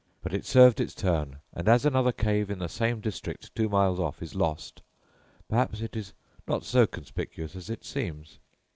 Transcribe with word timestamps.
But 0.23 0.33
it 0.33 0.47
served 0.47 0.79
its 0.81 0.95
turn, 0.95 1.41
and 1.53 1.67
as 1.69 1.85
another 1.85 2.11
cave 2.11 2.49
in 2.49 2.57
the 2.57 2.67
same 2.67 3.01
district 3.01 3.53
two 3.53 3.69
miles 3.69 3.99
off 3.99 4.19
is 4.23 4.33
lost, 4.33 4.81
perhaps 5.47 5.79
it 5.79 5.95
is 5.95 6.13
not 6.47 6.65
so 6.65 6.87
conspicious 6.87 7.55
as 7.55 7.69
it 7.69 7.85
seems." 7.85 8.39